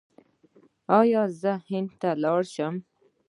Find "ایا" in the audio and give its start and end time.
0.99-1.23